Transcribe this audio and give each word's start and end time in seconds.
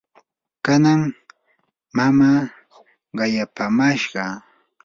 kanan 0.65 1.01
mamaa 1.95 2.39
qayapamashqa 3.17 4.23